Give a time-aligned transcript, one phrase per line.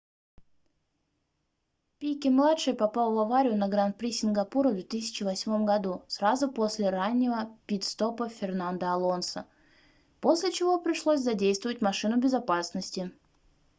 [1.99, 8.87] пике-младший попал в аварию на гран-при сингапура в 2008 году сразу после раннего пит-стопа фернандо
[8.87, 9.45] алонсо
[10.19, 13.11] после чего пришлось задействовать машину безопасности